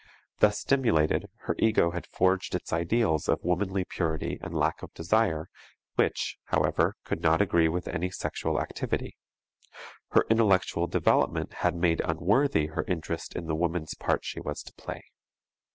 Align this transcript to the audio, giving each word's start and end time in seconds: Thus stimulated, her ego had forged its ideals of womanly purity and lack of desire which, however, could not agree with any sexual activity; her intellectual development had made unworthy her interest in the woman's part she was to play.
Thus 0.39 0.57
stimulated, 0.57 1.29
her 1.41 1.55
ego 1.59 1.91
had 1.91 2.07
forged 2.07 2.55
its 2.55 2.73
ideals 2.73 3.29
of 3.29 3.43
womanly 3.43 3.83
purity 3.85 4.39
and 4.41 4.51
lack 4.51 4.81
of 4.81 4.91
desire 4.95 5.47
which, 5.93 6.39
however, 6.45 6.95
could 7.03 7.21
not 7.21 7.39
agree 7.39 7.67
with 7.67 7.87
any 7.87 8.09
sexual 8.09 8.59
activity; 8.59 9.15
her 10.13 10.25
intellectual 10.27 10.87
development 10.87 11.53
had 11.61 11.75
made 11.75 12.01
unworthy 12.03 12.65
her 12.65 12.83
interest 12.87 13.35
in 13.35 13.45
the 13.45 13.53
woman's 13.53 13.93
part 13.93 14.25
she 14.25 14.39
was 14.39 14.63
to 14.63 14.73
play. 14.73 15.03